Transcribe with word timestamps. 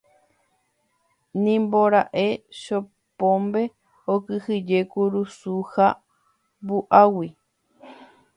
Nimbora'e 1.41 2.27
Chopombe 2.61 3.63
okyhyje 4.13 4.79
kurusu 4.91 5.53
ha 5.71 5.87
vuágui. 6.65 7.29